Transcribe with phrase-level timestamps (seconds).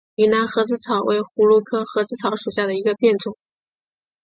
[0.15, 3.37] 云南盒子草为葫芦科盒子草属下的一个变种。